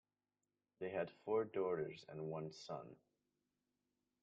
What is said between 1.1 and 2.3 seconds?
four daughters and